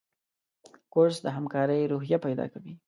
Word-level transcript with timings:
کورس 0.93 1.17
د 1.25 1.27
همکارۍ 1.37 1.81
روحیه 1.93 2.17
پیدا 2.25 2.45
کوي. 2.53 2.73